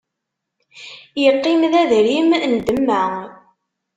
[1.27, 3.03] Iqqim d adrim n demma.